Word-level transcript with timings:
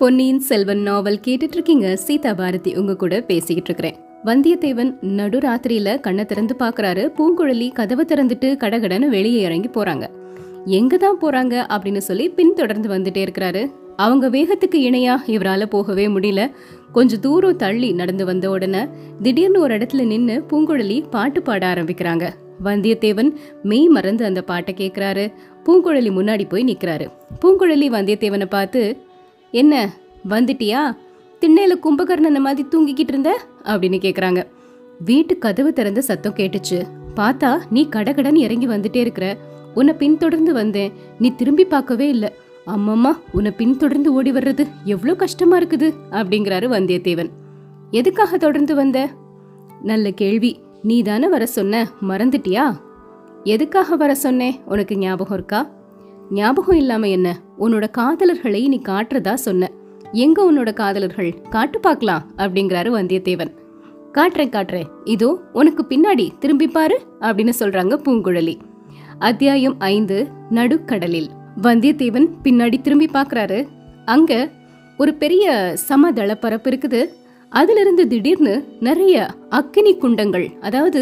பொன்னியின் 0.00 0.40
செல்வன் 0.40 0.78
நாவல் 0.78 1.20
கேட்டுட்டு 1.26 1.52
இருக்கீங்க 1.52 1.96
சீதா 1.96 2.34
பாரதி 2.34 2.74
உங்க 2.74 2.96
கூட 2.96 3.20
பேசிக்கிட்டு 3.20 3.70
இருக்கிறேன் 3.70 3.96
வந்தியத்தேவன் 4.24 4.92
நடுராத்திரியில 5.02 6.00
கண்ணை 6.00 6.24
திறந்து 6.24 6.56
பாக்குறாரு. 6.58 7.12
பூங்குழலி 7.18 7.72
கதவை 7.72 8.04
திறந்துட்டு 8.04 8.56
கடகடன்னு 8.60 9.08
வெளியே 9.08 9.40
இறங்கி 9.40 9.68
போறாங்க. 9.68 10.08
எங்க 10.64 10.96
தான் 10.96 11.20
போறாங்க? 11.20 11.66
அப்படின்னு 11.70 11.96
சொல்லி 11.96 12.28
பின்தொடர்ந்து 12.28 12.88
வந்துட்டே 12.88 13.26
இருக்கிறாரு. 13.26 13.72
அவங்க 13.96 14.30
வேகத்துக்கு 14.30 14.74
இணையா 14.74 15.16
இவரால 15.26 15.64
போகவே 15.64 16.06
முடியல. 16.06 16.50
கொஞ்சம் 16.92 17.20
தூரம் 17.20 17.56
தள்ளி 17.56 17.92
நடந்து 17.92 18.24
வந்த 18.24 18.50
உடனே 18.50 18.78
திடீர்னு 19.22 19.60
ஒரு 19.60 19.76
இடத்துல 19.78 20.06
நின்னு 20.06 20.44
பூங்குழலி 20.50 21.04
பாட்டு 21.10 21.42
பாட 21.42 21.74
ஆரம்பிக்கிறாங்க. 21.74 22.30
வந்தியத்தேவன் 22.64 23.32
மெய் 23.62 23.88
மறந்து 23.88 24.24
அந்த 24.24 24.42
பாட்டை 24.42 24.74
கேட்கிறாரு 24.78 25.32
பூங்குழலி 25.64 26.10
முன்னாடி 26.18 26.48
போய் 26.48 26.64
நிக்கிறாரு. 26.64 27.08
பூங்குழலி 27.44 27.88
வந்தியத்தேவனை 27.98 28.44
பார்த்து 28.44 28.96
என்ன 29.50 29.90
வந்துட்டியா? 30.28 30.96
திண்ணையில 31.40 31.78
கும்பகர்ணனை 31.82 32.38
மாதிரி 32.38 32.68
தூங்கிக்கிட்டு 32.70 33.08
இருந்த? 33.08 33.40
அப்படின்னு 33.64 33.98
கேக்குறாங்க. 33.98 34.46
வீட்டு 35.04 35.38
கதவு 35.38 35.72
திறந்த 35.72 36.00
சத்தம் 36.00 36.34
கேட்டுச்சு. 36.34 36.86
பார்த்தா 37.16 37.60
நீ 37.70 37.88
கடகடன்னு 37.90 38.36
இறங்கி 38.36 38.66
வந்துட்டே 38.66 38.96
இருக்கிற. 38.96 39.36
உன்னை 39.74 39.94
பின்தொடர்ந்து 39.94 40.52
வந்தேன். 40.52 40.92
நீ 41.18 41.34
திரும்பி 41.34 41.64
பார்க்கவே 41.64 42.08
இல்லை. 42.08 42.32
அம்மம்மா 42.66 43.16
உன்னை 43.32 43.50
பின்தொடர்ந்து 43.50 44.12
ஓடி 44.12 44.32
வர்றது 44.32 44.66
எவ்வளோ 44.84 45.14
கஷ்டமா 45.14 45.58
இருக்குது? 45.58 45.94
அப்படிங்கிறாரு 46.10 46.68
வந்தியத்தேவன். 46.68 47.30
எதுக்காக 47.90 48.36
தொடர்ந்து 48.36 48.74
வந்த? 48.74 49.08
நல்ல 49.82 50.10
கேள்வி. 50.10 50.60
நீ 50.82 51.02
தானே 51.02 51.28
வர 51.28 51.46
சொன்ன. 51.46 51.88
மறந்துட்டியா? 52.08 52.80
எதுக்காக 53.44 53.96
வர 53.96 54.14
சொன்னேன்? 54.14 54.60
உனக்கு 54.64 54.96
ஞாபகம் 54.96 55.36
இருக்கா? 55.36 55.70
ஞாபகம் 56.30 56.76
இல்லாம 56.76 57.08
என்ன? 57.08 57.38
உன்னோட 57.58 57.86
காதலர்களை 57.98 58.68
நீ 58.68 58.80
காட்டுறதா 58.88 59.34
சொன்ன. 59.34 59.70
எங்க 60.12 60.52
உன்னோட 60.52 60.72
காதலர்கள்? 60.72 61.40
காட்டு 61.50 61.80
பார்க்கலாம் 61.80 62.30
அப்படிங்கிறாரு 62.36 62.90
வந்தியத்தேவன். 62.96 63.52
காட்டுறேன் 64.14 64.52
காட்டுறேன். 64.56 64.88
இதோ 65.04 65.40
உனக்கு 65.52 65.86
பின்னாடி 65.88 66.30
திரும்பி 66.38 66.68
பாரு 66.68 67.00
அப்படின்னு 67.20 67.52
சொல்றாங்க 67.58 67.96
பூங்குழலி. 68.04 68.56
அத்தியாயம் 69.18 69.74
ஐந்து 69.78 70.28
நடுக்கடலில். 70.50 71.28
வந்தியத்தேவன் 71.62 72.28
பின்னாடி 72.44 72.80
திரும்பி 72.80 73.08
பார்க்கறாரு 73.12 73.68
அங்க 74.04 74.50
ஒரு 74.98 75.14
பெரிய 75.14 75.74
சமதள 75.88 76.34
பரப்பு 76.34 76.70
இருக்குது. 76.70 77.19
அதிலிருந்து 77.52 78.02
திடீர்னு 78.08 78.52
நிறைய 78.86 79.14
அக்கினி 79.58 79.92
குண்டங்கள் 80.02 80.44
அதாவது 80.66 81.00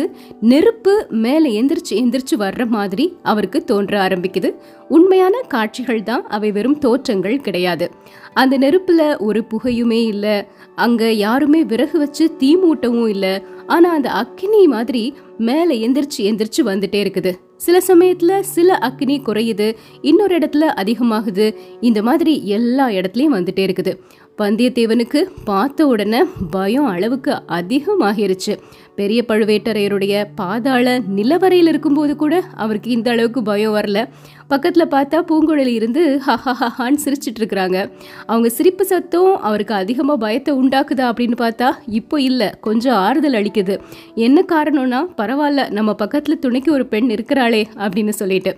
நெருப்பு 0.51 0.95
மேலே 1.25 1.49
எந்திரிச்சு 1.61 1.95
எந்திரிச்சு 2.03 2.37
வர்ற 2.45 2.63
மாதிரி 2.67 3.05
அவருக்கு 3.23 3.59
தோன்ற 3.71 3.95
ஆரம்பிக்குது. 4.07 4.51
உண்மையான 4.89 5.35
காட்சிகள் 5.55 6.03
தான் 6.03 6.25
அவை 6.37 6.51
வெறும் 6.53 6.79
தோற்றங்கள் 6.79 7.37
கிடையாது. 7.41 7.89
அந்த 8.35 8.55
நெருப்பில் 8.59 9.07
ஒரு 9.27 9.43
புகையுமே 9.51 10.01
இல்லை 10.13 10.37
அங்கே 10.85 11.11
யாருமே 11.17 11.61
விறகு 11.65 11.99
வச்சு 11.99 12.27
தீ 12.37 12.51
மூட்டவும் 12.57 13.11
இல்லை 13.15 13.35
ஆனால் 13.67 13.97
அந்த 13.99 14.11
அக்கினி 14.23 14.63
மாதிரி 14.77 15.05
மேலே 15.49 15.75
எந்திரிச்சு 15.87 16.21
எந்திரிச்சு 16.31 16.63
வந்துட்டே 16.71 17.01
இருக்குது. 17.05 17.33
சில 17.57 17.77
சமயத்தில் 17.81 18.45
சில 18.55 18.75
அக்கினி 18.89 19.17
குறையுது 19.27 19.67
இன்னொரு 20.01 20.35
இடத்துல 20.39 20.67
அதிகமாகுது 20.83 21.47
இந்த 21.81 22.01
மாதிரி 22.03 22.35
எல்லா 22.57 22.87
இடத்துலையும் 22.89 23.37
வந்துட்டே 23.39 23.63
இருக்குது. 23.69 23.93
வந்தியத்தேவனுக்கு 24.39 25.20
பார்த்த 25.44 25.86
உடனே 25.86 26.20
பயம் 26.50 26.86
அளவுக்கு 26.86 27.33
அதிகமாகிருச்சு. 27.48 28.55
பெரிய 28.95 29.25
பழுவேட்டரையருடைய 29.28 30.25
பாதாள 30.34 30.98
நிலவரையில் 31.17 31.69
இருக்கும்போது 31.72 32.17
கூட 32.17 32.45
அவருக்கு 32.55 32.91
இந்த 32.91 33.11
அளவுக்கு 33.11 33.42
பயம் 33.42 33.75
வரல. 33.75 34.08
பக்கத்தில் 34.48 34.86
பார்த்தா 34.86 35.19
பூங்குழலி 35.30 35.75
இருந்து 35.80 36.20
ஹஹஹான்னு 36.27 36.98
சிரிச்சிட்டு 37.05 37.41
இருக்கிறாங்க. 37.41 37.91
அவங்க 38.27 38.48
சிரிப்பு 38.48 38.84
சத்தம் 38.84 39.41
அவருக்கு 39.41 39.75
அதிகமாக 39.75 40.19
பயத்தை 40.19 40.55
உண்டாக்குதா 40.56 41.06
அப்படின்னு 41.11 41.39
பார்த்தா 41.39 41.70
இப்போ 41.86 42.20
இல்லை 42.20 42.51
கொஞ்சம் 42.61 42.95
ஆறுதல் 42.95 43.39
அளிக்குது. 43.42 43.77
என்ன 44.14 44.45
காரணம்னா 44.48 45.02
பரவாயில்ல 45.17 45.70
நம்ம 45.70 45.95
பக்கத்தில் 45.95 46.39
துணைக்கு 46.39 46.73
ஒரு 46.73 46.86
பெண் 46.86 47.11
இருக்கிறாளே 47.11 47.64
அப்படின்னு 47.77 48.08
சொல்லிட்டு. 48.08 48.57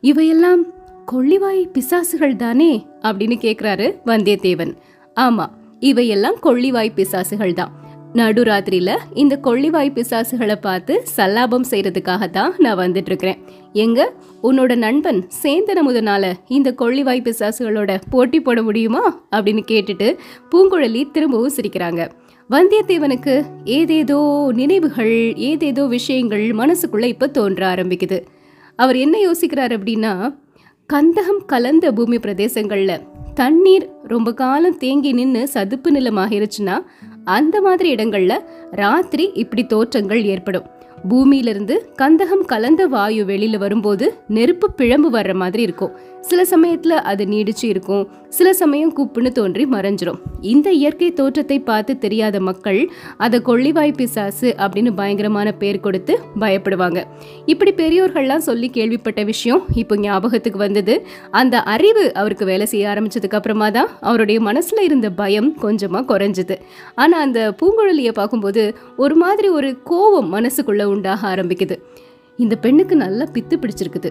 இவையெல்லாம் 0.00 0.62
கொள்ளிவாய் 1.12 1.62
பிசாசுகள் 1.74 2.36
தானே 2.36 2.86
அப்படின்னு 3.02 3.36
கேட்குறாரு 3.46 3.86
வந்தியத்தேவன். 4.06 4.72
ஆமா 5.16 5.50
இவையெல்லாம் 5.80 6.36
கொள்ளிவாய் 6.42 6.96
பிசாசுகள் 6.96 7.52
தான். 7.52 7.72
நடுராத்திரியில 8.14 8.96
இந்த 9.14 9.40
கொள்ளிவாய் 9.42 9.90
பிசாசுகளை 9.94 10.54
பார்த்து 10.60 11.02
சல்லாபம் 11.16 11.64
செய்யறதுக்காக 11.70 12.30
தான் 12.30 12.54
நான் 12.58 12.78
வந்துட்டு 12.78 13.04
இருக்கிறேன் 13.04 13.38
எங்க? 13.72 14.12
உன்னோட 14.42 14.74
நண்பன் 14.74 15.28
சேந்தன 15.42 15.82
முதனால 15.86 16.32
இந்த 16.48 16.74
கொள்ளிவாய் 16.78 17.22
பிசாசுகளோட 17.22 18.00
போட்டி 18.10 18.40
போட 18.40 18.62
முடியுமா? 18.62 19.24
அப்படின்னு 19.30 19.62
கேட்டுட்டு 19.66 20.18
பூங்குழலி 20.50 21.10
திரும்பவும் 21.10 21.56
சிரிக்கிறாங்க. 21.56 22.10
வந்தியத்தேவனுக்கு 22.50 23.44
ஏதேதோ 23.64 24.50
நினைவுகள் 24.52 25.34
ஏதேதோ 25.34 25.86
விஷயங்கள் 25.86 26.40
மனசுக்குள்ள 26.40 27.04
இப்ப 27.04 27.26
தோன்ற 27.26 27.74
ஆரம்பிக்குது. 27.74 28.20
அவர் 28.76 28.96
என்ன 28.96 29.18
யோசிக்கிறார் 29.18 29.78
அப்படின்னா 29.78 30.36
கந்தகம் 30.92 31.44
கலந்த 31.46 31.92
பூமி 31.92 32.18
பிரதேசங்களில் 32.18 33.02
தண்ணீர் 33.34 33.84
ரொம்ப 34.02 34.32
காலம் 34.32 34.78
தேங்கி 34.78 35.12
நின்று 35.12 35.48
சதுப்பு 35.48 35.90
நிலம் 35.90 36.16
ஆகிருச்சுன்னா 36.16 36.76
அந்த 37.24 37.60
மாதிரி 37.60 37.88
இடங்களில் 37.88 38.44
ராத்திரி 38.70 39.30
இப்படி 39.34 39.66
தோற்றங்கள் 39.66 40.22
ஏற்படும். 40.24 40.66
பூமியிலிருந்து 41.08 41.92
கந்தகம் 42.00 42.44
கலந்த 42.44 42.86
வாயு 42.86 43.24
வெளியில 43.24 43.58
வரும்போது 43.58 44.06
நெருப்பு 44.28 44.70
பிழம்பு 44.70 45.08
வர்ற 45.10 45.32
மாதிரி 45.34 45.62
இருக்கும். 45.62 45.92
சில 46.20 46.40
சமயத்துல 46.50 46.96
அது 47.10 47.24
நீடிச்சு 47.24 47.64
இருக்கும். 47.64 48.08
சில 48.28 48.52
சமயம் 48.52 48.92
குப்புன்னு 48.96 49.30
தோன்றி 49.32 49.64
மறைஞ்சிரும். 49.64 50.18
இந்த 50.40 50.70
இயற்கை 50.70 51.12
தோற்றத்தை 51.12 51.60
பார்த்து 51.60 51.98
தெரியாத 51.98 52.40
மக்கள் 52.40 52.90
அதை 53.16 53.40
கொள்ளிவாய் 53.40 53.94
பிசாசு 53.96 54.54
அப்படின்னு 54.58 54.90
பயங்கரமான 54.94 55.52
பேர் 55.52 55.80
கொடுத்து 55.80 56.18
பயப்படுவாங்க. 56.40 57.04
இப்படி 57.46 57.72
பெரியோர்கள்லாம் 57.72 58.46
சொல்லி 58.48 58.68
கேள்விப்பட்ட 58.68 59.22
விஷயம் 59.22 59.62
இப்போ 59.74 59.96
ஞாபகத்துக்கு 59.96 60.58
வந்தது. 60.58 61.06
அந்த 61.30 61.62
அறிவு 61.74 62.14
அவருக்கு 62.14 62.44
வேலை 62.44 62.66
செய்ய 62.66 62.88
ஆரம்பிச்சதுக்கு 62.88 63.38
அப்புறமா 63.40 63.70
தான் 63.70 63.90
அவருடைய 64.00 64.40
மனசுல 64.40 64.80
இருந்த 64.80 65.10
பயம் 65.10 65.50
கொஞ்சமா 65.62 66.02
குறைஞ்சது. 66.12 66.58
ஆனா 66.94 67.18
அந்த 67.18 67.54
பூங்குழலியை 67.60 68.12
பார்க்கும்போது 68.12 68.64
ஒரு 68.96 69.14
மாதிரி 69.14 69.48
ஒரு 69.48 69.70
கோபம் 69.82 70.32
மனசுக்குள்ள 70.34 70.84
உண்டாக 70.92 71.34
ஆரம்பிக்குது. 71.34 71.76
இந்த 72.36 72.56
பெண்ணுக்கு 72.56 72.96
நல்லா 72.96 73.24
பித்து 73.24 73.56
பிடிச்சிருக்குது. 73.56 74.10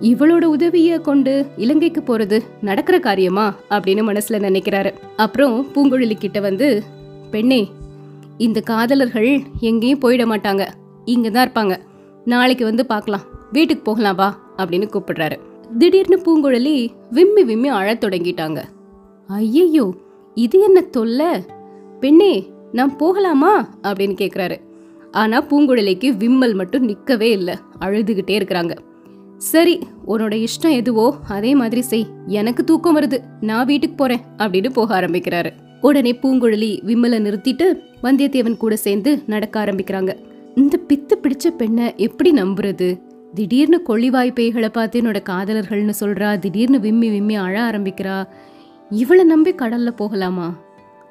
இவளோட 0.00 0.44
உதவியை 0.44 1.00
கொண்டு 1.00 1.46
இலங்கைக்கு 1.56 2.02
போறது 2.06 2.40
நடக்கிற 2.60 2.98
காரியமா 2.98 3.54
அப்படின்னு 3.70 4.02
மனசுல 4.08 4.38
நினைக்கிறாரு. 4.46 4.92
அப்புறம் 5.16 5.66
பூங்குழலி 5.74 6.14
கிட்ட 6.14 6.40
வந்து 6.40 6.82
பெண்ணே 7.30 7.68
இந்த 8.38 8.60
காதலர்கள் 8.60 9.42
எங்கேயும் 9.60 10.02
போயிட 10.02 10.24
மாட்டாங்க. 10.24 10.68
இங்க 11.04 11.30
தான் 11.30 11.48
இருப்பாங்க. 11.48 11.76
நாளைக்கு 12.24 12.64
வந்து 12.64 12.86
பார்க்கலாம். 12.86 13.24
வீட்டுக்கு 13.52 13.82
போகலாம் 13.82 14.16
வா 14.16 14.28
அப்படின்னு 14.56 14.88
கூப்பிடுறாரு. 14.88 15.36
திடீர்னு 15.78 16.16
பூங்குழலி 16.16 16.88
விம்மி 17.10 17.44
விம்மி 17.44 17.68
அழத் 17.68 18.04
தொடங்கிட்டாங்க. 18.04 18.62
ஐயையோ 19.26 19.94
இது 20.34 20.60
என்ன 20.60 20.80
தொல்லை? 20.80 21.44
பெண்ணே 22.00 22.52
நான் 22.72 22.96
போகலாமா? 22.96 23.68
அப்படின்னு 23.82 24.16
கேட்குறாரு 24.20 24.56
ஆனா 25.14 25.38
பூங்குழலிக்கு 25.42 26.08
விம்மல் 26.16 26.54
மட்டும் 26.54 26.88
நிக்கவே 26.88 27.28
இல்லை. 27.36 27.54
அழுதுகிட்டே 27.80 28.34
இருக்கிறாங்க. 28.38 28.74
சரி 29.36 29.74
உன்னோட 30.08 30.46
இஷ்டம் 30.46 30.76
எதுவோ 30.80 31.14
அதே 31.28 31.54
மாதிரி 31.54 31.80
செய். 31.80 32.06
எனக்கு 32.26 32.64
தூக்கம் 32.64 32.96
வருது. 32.96 33.18
நான் 33.40 33.66
வீட்டுக்கு 33.66 33.96
போறேன் 33.96 34.20
அப்படின்னு 34.38 34.70
போக 34.70 35.00
ஆரம்பிக்கிறாரு. 35.00 35.50
உடனே 35.80 36.12
பூங்குழலி 36.22 36.70
விம்மலை 36.86 37.18
நிறுத்திட்டு 37.26 37.66
வந்தியத்தேவன் 38.02 38.56
கூட 38.56 38.76
சேர்ந்து 38.76 39.22
நடக்க 39.26 39.64
ஆரம்பிக்கிறாங்க. 39.64 40.12
இந்த 40.54 40.78
பித்து 40.88 41.14
பிடிச்ச 41.22 41.48
பெண்ணை 41.56 41.92
எப்படி 41.96 42.32
நம்புறது? 42.32 42.88
திடீர்னு 43.34 43.82
கொள்ளிவாய் 43.88 44.36
பேய்களை 44.40 44.68
பார்த்து 44.68 45.00
என்னோட 45.00 45.20
காதலர்கள்னு 45.30 45.94
சொல்றா 46.00 46.38
திடீர்னு 46.38 46.80
விம்மி 46.80 47.08
விம்மி 47.08 47.36
அழ 47.36 47.70
ஆரம்பிக்கிறா. 47.70 48.26
இவளை 48.90 49.24
நம்பி 49.24 49.52
கடல்ல 49.52 49.90
போகலாமா? 49.90 50.54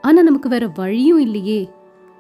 ஆனா 0.02 0.22
நமக்கு 0.22 0.50
வேற 0.50 0.72
வழியும் 0.76 1.20
இல்லையே. 1.20 1.70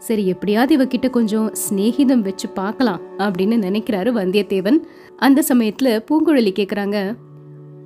சரி 0.03 0.27
எப்படியாவது 0.27 0.77
இவகிட்ட 0.77 1.09
கொஞ்சம் 1.09 1.53
சிநேகிதம் 1.69 2.19
வச்சு 2.19 2.49
பார்க்கலாம் 2.49 3.01
அப்படின்னு 3.17 3.57
நினைக்கிறாரு 3.65 4.11
வந்தியத்தேவன். 4.11 4.77
அந்த 5.17 5.43
சமயத்துல 5.47 6.05
பூங்குழலி 6.11 6.51
கேக்குறாங்க 6.51 7.15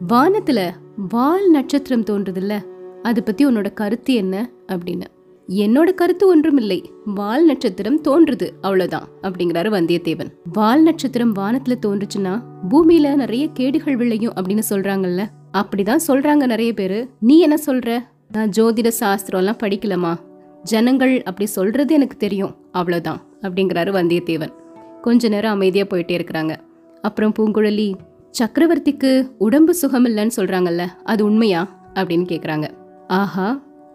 வானத்துல 0.10 0.70
வால் 1.10 1.50
நட்சத்திரம் 1.50 2.04
தோன்றுதுல்ல 2.04 2.62
அதை 3.02 3.24
பத்தி 3.24 3.46
உன்னோட 3.46 3.74
கருத்து 3.74 4.14
என்ன? 4.14 4.50
அப்படின்னு. 4.68 5.02
என்னோட 5.48 5.94
கருத்து 5.94 6.28
ஒன்றுமில்லை 6.28 6.92
வால் 7.06 7.46
நட்சத்திரம் 7.46 8.02
தோன்றுது 8.02 8.50
அவ்வளவுதான் 8.62 9.08
அப்படிங்கிறாரு 9.22 9.70
வந்தியத்தேவன். 9.70 10.32
வால் 10.54 10.84
நட்சத்திரம் 10.84 11.36
வானத்துல 11.36 11.76
தோன்றுச்சுன்னா 11.86 12.42
பூமியில 12.70 13.16
நிறைய 13.16 13.48
கேடுகள் 13.48 13.96
விளையும் 13.96 14.34
அப்படின்னு 14.34 14.62
சொல்றாங்கல்ல. 14.70 15.26
அப்படிதான் 15.54 16.00
சொல்றாங்க 16.08 16.46
நிறைய 16.46 16.74
பேரு. 16.74 17.10
நீ 17.20 17.40
என்ன 17.40 17.58
சொல்ற? 17.66 18.00
நான் 18.32 18.50
ஜோதிட 18.58 18.88
சாஸ்திரம் 18.88 19.40
எல்லாம் 19.40 19.58
படிக்கலமா 19.58 20.27
ஜனங்கள் 20.72 21.16
அப்படி 21.24 21.46
சொல்கிறது 21.50 21.92
எனக்கு 21.94 22.18
தெரியும். 22.18 22.54
அவ்வளோதான் 22.74 23.20
அப்படிங்கிறாரு 23.42 23.92
வந்தியத்தேவன். 23.98 24.54
கொஞ்ச 25.02 25.28
நேரம் 25.28 25.52
அமைதியாக 25.52 25.90
போயிட்டே 25.90 26.16
இருக்கிறாங்க. 26.20 26.54
அப்புறம் 27.02 27.34
பூங்குழலி 27.38 27.88
சக்கரவர்த்திக்கு 28.40 29.12
உடம்பு 29.38 29.74
சுகம் 29.74 30.06
இல்லைன்னு 30.06 30.36
சொல்கிறாங்கல்ல 30.36 30.84
அது 31.04 31.22
உண்மையா? 31.26 31.62
அப்படின்னு 31.94 32.26
கேட்குறாங்க 32.32 32.66
ஆஹா 33.08 33.48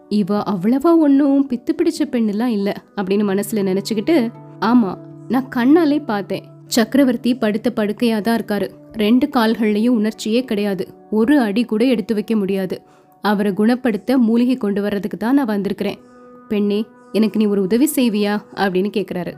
இவ 0.09 0.39
அவ்வளவா 0.51 0.91
ஒன்றும் 0.97 1.43
பித்து 1.49 1.71
பிடிச்ச 1.77 2.01
பெண்ணுலாம் 2.05 2.53
இல்லை 2.57 2.73
அப்படின்னு 2.95 3.23
மனசில் 3.23 3.65
நினச்சிக்கிட்டு 3.65 4.15
ஆமாம் 4.59 4.99
நான் 5.27 5.51
கண்ணாலே 5.55 5.99
பார்த்தேன். 6.05 6.45
சக்கரவர்த்தி 6.67 7.31
படுத்த 7.35 7.67
படுக்கையாக 7.71 8.21
தான் 8.21 8.39
இருக்காரு. 8.39 8.67
ரெண்டு 8.93 9.25
கால்கள்லையும் 9.35 9.97
உணர்ச்சியே 9.99 10.41
கிடையாது. 10.43 10.85
ஒரு 11.11 11.35
அடி 11.39 11.63
கூட 11.63 11.83
எடுத்து 11.85 12.13
வைக்க 12.13 12.33
முடியாது. 12.35 12.75
அவரை 13.23 13.51
குணப்படுத்த 13.53 14.17
மூலிகை 14.17 14.55
கொண்டு 14.55 14.81
வர்றதுக்கு 14.81 15.17
தான் 15.17 15.37
நான் 15.39 15.51
வந்திருக்கிறேன். 15.53 15.99
பெண்ணே 16.53 16.79
எனக்கு 17.11 17.39
நீ 17.39 17.45
ஒரு 17.45 17.61
உதவி 17.61 17.87
செய்வியா? 17.95 18.33
அப்படின்னு 18.55 18.91
கேட்குறாரு 18.97 19.33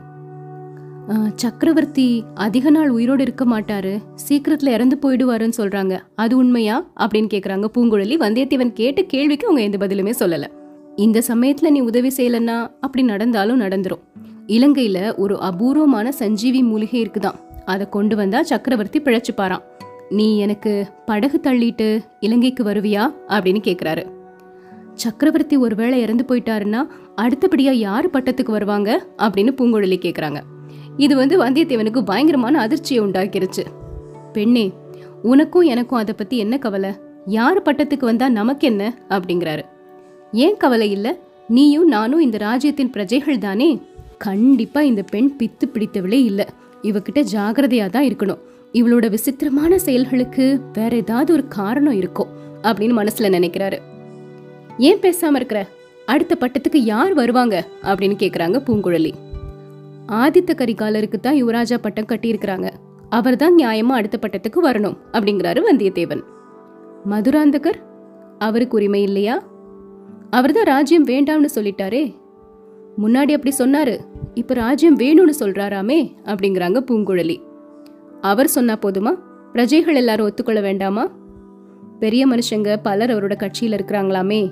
சக்கரவர்த்தி 1.34 2.08
அதிக 2.34 2.70
நாள் 2.70 2.88
உயிரோடு 2.90 3.22
இருக்க 3.22 3.44
மாட்டாரு. 3.44 3.92
சீக்கிரத்தில் 4.14 4.72
இறந்து 4.72 4.96
போயிடுவாருன்னு 5.02 5.58
சொல்கிறாங்க 5.58 5.94
அது 6.14 6.34
உண்மையா? 6.36 6.76
அப்படின்னு 7.00 7.28
கேட்குறாங்க 7.34 7.66
பூங்குழலி. 7.74 8.14
வந்தியத்தேவன் 8.24 8.72
கேட்ட 8.72 9.02
கேள்விக்கு 9.02 9.46
அவங்க 9.46 9.64
எந்த 9.66 9.78
பதிலுமே 9.82 10.12
சொல்லலை. 10.18 10.48
இந்த 10.96 11.20
சமயத்தில் 11.20 11.72
நீ 11.72 11.80
உதவி 11.80 12.10
செய்யலைன்னா 12.16 12.56
அப்படி 12.80 13.04
நடந்தாலும் 13.04 13.60
நடந்துரும். 13.60 14.02
இலங்கையில் 14.46 15.14
ஒரு 15.16 15.34
அபூர்வமான 15.40 16.12
சஞ்சீவி 16.12 16.62
மூலிகை 16.62 16.98
இருக்குதான் 17.02 17.38
அதை 17.64 17.86
கொண்டு 17.88 18.16
வந்தால் 18.16 18.44
சக்கரவர்த்தி 18.44 19.00
பிழைச்சிப்பாரான் 19.00 19.64
நீ 20.10 20.26
எனக்கு 20.38 20.72
படகு 21.06 21.40
தள்ளிட்டு 21.42 21.88
இலங்கைக்கு 22.20 22.62
வருவியா? 22.64 23.04
அப்படின்னு 23.28 23.62
கேட்குறாரு 23.68 24.04
சக்கரவர்த்தி 24.96 25.56
ஒருவேளை 25.56 26.00
இறந்து 26.00 26.24
போயிட்டாருன்னா 26.28 26.80
அடுத்தபடியா 27.16 27.72
யார் 27.86 28.10
பட்டத்துக்கு 28.10 28.50
வருவாங்க 28.50 29.06
அப்படின்னு 29.18 29.52
பூங்குழலி 29.58 29.98
கேட்குறாங்க 30.04 30.40
இது 30.96 31.16
வந்து 31.16 31.36
வந்தியத்தேவனுக்கு 31.44 32.00
பயங்கரமான 32.04 32.60
அதிர்ச்சியை 32.60 33.04
உண்டாக்கிருச்சு. 33.04 33.64
பெண்ணே 34.32 34.72
உனக்கும் 35.22 35.62
எனக்கும் 35.62 35.98
அதை 35.98 36.14
பத்தி 36.18 36.36
என்ன 36.38 36.58
கவலை? 36.58 36.90
யார் 37.26 37.62
பட்டத்துக்கு 37.62 38.04
வந்தா 38.04 38.28
நமக்கு 38.28 38.66
என்ன 38.66 38.98
அப்படிங்கிறாரு. 39.08 39.64
ஏன் 40.32 40.56
கவலை 40.56 40.90
இல்லை? 40.90 41.12
நீயும் 41.48 41.88
நானும் 41.88 42.20
இந்த 42.20 42.38
ராஜ்யத்தின் 42.38 42.90
பிரஜைகள் 42.90 43.38
தானே? 43.38 43.82
கண்டிப்பா 44.18 44.80
இந்த 44.80 45.02
பெண் 45.02 45.36
பித்து 45.38 45.66
பிடித்தவளே 45.66 46.20
இல்லை. 46.24 46.46
இவகிட்ட 46.82 47.24
ஜாகிரதையா 47.32 47.90
தான் 47.90 48.04
இருக்கணும். 48.04 48.42
இவளோட 48.72 49.10
விசித்திரமான 49.10 49.78
செயல்களுக்கு 49.78 50.60
வேற 50.72 50.96
ஏதாவது 50.96 51.32
ஒரு 51.32 51.48
காரணம் 51.48 51.96
இருக்கும் 51.96 52.32
அப்படின்னு 52.62 52.96
மனசுல 53.00 53.28
நினைக்கிறாரு. 53.36 53.78
ஏன் 54.78 54.98
பேசாம 54.98 55.34
இருக்கிற? 55.34 55.68
அடுத்த 56.06 56.36
பட்டத்துக்கு 56.40 56.76
யார் 56.76 57.14
வருவாங்க? 57.14 57.66
அப்படின்னு 57.82 58.16
கேக்குறாங்க 58.18 58.60
பூங்குழலி. 58.66 59.12
ஆதித்த 60.06 60.54
கரிகாலருக்கு 60.54 61.20
தான் 61.20 61.44
யுவராஜா 61.44 61.74
பட்டம் 61.80 62.06
கட்டியிருக்கிறாங்க. 62.06 62.70
அவர் 63.08 63.36
தான் 63.36 63.56
நியாயமா 63.56 63.88
அடுத்த 63.88 64.18
பட்டத்துக்கு 64.20 64.64
வரணும் 64.64 64.96
அப்படிங்கிறாரு 65.12 65.60
வந்தியத்தேவன். 65.72 66.22
மதுராந்தகர் 67.10 67.76
அவருக்கு 68.38 68.76
உரிமை 68.76 69.02
இல்லையா? 69.02 69.42
அவர் 70.30 70.52
தான் 70.52 70.64
ராஜ்யம் 70.64 71.06
வேண்டாம்னு 71.06 71.48
சொல்லிட்டாரே. 71.54 72.14
முன்னாடி 73.02 73.32
அப்படி 73.32 73.52
சொன்னாரு 73.58 73.98
இப்ப 74.34 74.54
ராஜ்யம் 74.54 74.98
வேணும்னு 74.98 75.32
சொல்றாராமே 75.40 76.14
அப்படிங்கிறாங்க 76.24 76.80
பூங்குழலி. 76.90 77.36
அவர் 78.20 78.48
சொன்னா 78.48 78.74
போதுமா? 78.74 79.18
பிரஜைகள் 79.52 79.94
எல்லாரும் 79.94 80.26
ஒத்துக்கொள்ள 80.26 80.60
வேண்டாமா? 80.60 81.08
பெரிய 82.00 82.26
மனுஷங்க 82.26 82.76
பலர் 82.82 83.10
அவரோட 83.10 83.36
கட்சியில 83.38 83.80
இருக்கிறாங்களாமே. 83.80 84.50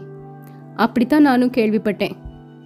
அப்படித்தான் 0.77 1.23
நானும் 1.23 1.51
கேள்விப்பட்டேன். 1.51 2.11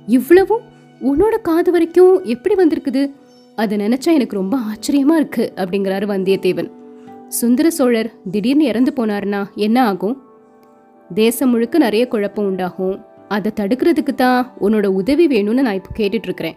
இவ்வளவும் 0.07 0.61
உன்னோட 1.01 1.41
காது 1.43 1.71
வரைக்கும் 1.71 2.25
எப்படி 2.25 2.55
வந்திருக்குது? 2.55 3.13
அதை 3.57 3.79
நினைச்சா 3.79 4.13
எனக்கு 4.13 4.37
ரொம்ப 4.37 4.59
ஆச்சரியமா 4.59 5.15
இருக்கு 5.15 5.53
அப்படிங்கிறாரு 5.57 6.07
வந்தியத்தேவன். 6.07 6.71
சுந்தர 7.29 7.71
சோழர் 7.71 8.13
திடீர்னு 8.31 8.65
இறந்து 8.65 8.93
போனாருன்னா 8.97 9.45
என்ன 9.55 9.87
ஆகும்? 9.87 10.23
தேசம் 11.15 11.51
முழுக்க 11.51 11.79
நிறைய 11.79 12.09
குழப்பம் 12.09 12.45
உண்டாகும். 12.45 13.05
அதை 13.29 13.53
தடுக்கிறதுக்கு 13.61 14.15
தான் 14.15 14.53
உன்னோட 14.61 14.87
உதவி 14.87 15.27
வேணும்னு 15.27 15.61
நான் 15.61 15.75
இப்போ 15.75 15.91
கேட்டுட்டு 15.97 16.29
இருக்கிறேன் 16.29 16.57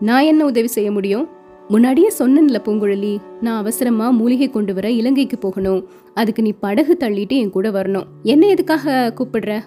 நான் 0.00 0.22
என்ன 0.22 0.44
உதவி 0.44 0.66
செய்ய 0.66 0.90
முடியும்? 0.92 1.28
முன்னாடியே 1.68 2.12
சொன்னேன்ல 2.18 2.58
பூங்குழலி 2.64 3.18
நான் 3.40 3.58
அவசரமா 3.58 4.10
மூலிகை 4.10 4.50
கொண்டு 4.50 4.74
வர 4.74 4.90
இலங்கைக்கு 4.90 5.38
போகணும். 5.38 5.88
அதுக்கு 6.14 6.42
நீ 6.42 6.52
படகு 6.52 6.96
தள்ளிட்டு 7.00 7.28
என் 7.28 7.50
கூட 7.50 7.70
வரணும். 7.70 8.04
என்ன 8.22 8.46
எதுக்காக 8.46 9.14
கூப்பிடுற? 9.16 9.60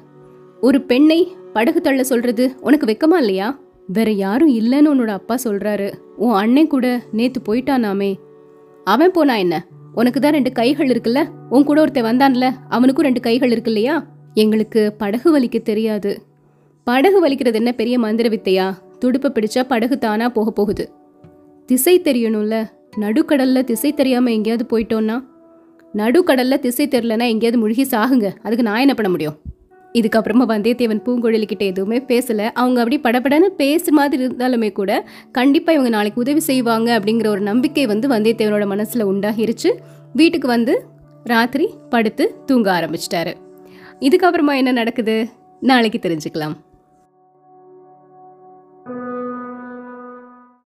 ஒரு 0.62 0.82
பெண்ணை 0.82 1.36
படகு 1.54 1.82
தள்ள 1.82 2.04
சொல்றது 2.04 2.56
உனக்கு 2.62 2.86
வெக்கமா 2.86 3.18
இல்லையா? 3.18 3.60
வேற 3.88 4.12
யாரும் 4.12 4.54
இல்லைன்னு 4.56 4.98
உன்னோட 4.98 5.08
அப்பா 5.08 5.38
சொல்றாரு. 5.44 5.94
உன் 6.16 6.34
அண்ணன் 6.34 6.68
கூட 6.68 7.02
நேத்து 7.12 7.42
போயிட்டானாமே. 7.42 8.16
அவன் 8.84 9.12
போனா 9.12 9.36
என்ன? 9.36 9.68
உனக்கு 9.96 10.20
தான் 10.20 10.32
ரெண்டு 10.32 10.52
கைகள் 10.52 10.88
இருக்குல்ல? 10.88 11.30
உன் 11.50 11.64
கூட 11.64 11.82
ஒருத்தன் 11.82 12.04
வந்தான்ல 12.04 12.52
அவனுக்கும் 12.70 13.04
ரெண்டு 13.04 13.20
கைகள் 13.20 13.52
இருக்கு 13.52 13.72
இல்லையா? 13.72 14.06
எங்களுக்கு 14.34 14.94
படகு 14.94 15.40
வலிக்க 15.40 15.62
தெரியாது. 15.62 16.22
படகு 16.84 17.28
வலிக்கிறது 17.28 17.54
என்ன 17.54 17.72
பெரிய 17.72 18.00
மந்திர 18.00 18.30
வித்தையா? 18.30 18.74
துடுப்பை 19.00 19.32
பிடிச்சா 19.32 19.64
படகு 19.68 19.98
தானா 19.98 20.30
போக 20.30 20.52
போகுது. 20.52 20.92
திசை 21.66 22.02
தெரியணும்ல. 22.02 22.70
நடுக்கடல்ல 23.00 23.64
திசை 23.64 23.94
தெரியாம 23.94 24.32
எங்கேயாவது 24.32 24.80
போயிட்டோன்னா 24.80 25.24
நடுக்கடல்ல 25.94 26.60
திசை 26.60 26.88
தெரியலனா 26.88 27.28
எங்கேயாவது 27.28 27.58
முழுகி 27.58 27.84
சாகுங்க. 27.84 28.36
அதுக்கு 28.44 28.64
நான் 28.64 28.80
என்ன 28.80 28.94
பண்ண 28.94 29.12
முடியும்? 29.12 29.38
இதுக்கப்புறமா 29.96 30.46
வந்தியத்தேவன் 30.52 31.04
பூங்குழலிக்கிட்ட 31.06 31.66
எதுவுமே 31.72 31.98
பேசலை. 31.98 32.46
அவங்க 32.54 32.82
அப்படி 32.84 32.98
படபடன்னு 33.04 33.48
பேசு 33.62 33.92
மாதிரி 33.92 34.26
இருந்தாலுமே 34.26 34.72
கூட 34.72 34.92
கண்டிப்பாக 35.32 35.78
இவங்க 35.78 35.96
நாளைக்கு 35.96 36.22
உதவி 36.22 36.40
செய்வாங்க 36.40 37.00
அப்படிங்கிற 37.00 37.28
ஒரு 37.28 37.42
நம்பிக்கை 37.42 37.86
வந்து 37.86 38.08
வந்தியத்தேவனோட 38.08 38.66
மனசில் 38.66 39.06
உண்டாகிருச்சு. 39.06 39.72
வீட்டுக்கு 40.14 40.48
வந்து 40.48 40.86
ராத்திரி 41.24 41.74
படுத்து 41.90 42.36
தூங்க 42.46 42.70
ஆரம்பிச்சிட்டாரு. 42.80 43.34
இதுக்கப்புறமா 44.00 44.56
என்ன 44.56 44.72
நடக்குது? 44.72 45.30
நாளைக்கு 45.60 46.00
தெரிஞ்சுக்கலாம். 46.02 46.56